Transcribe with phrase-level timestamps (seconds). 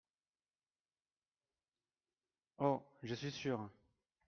[2.59, 2.81] Oh!
[3.03, 3.69] je suis sûr…